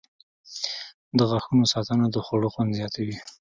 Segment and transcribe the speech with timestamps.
[1.17, 3.15] •د غاښونو ساتنه د خوړو خوند زیاتوي.